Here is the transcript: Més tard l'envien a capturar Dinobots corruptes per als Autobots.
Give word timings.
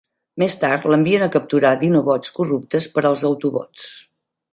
Més 0.43 0.53
tard 0.61 0.85
l'envien 0.93 1.25
a 1.25 1.27
capturar 1.35 1.73
Dinobots 1.83 2.33
corruptes 2.39 2.87
per 2.97 3.05
als 3.11 3.27
Autobots. 3.31 3.85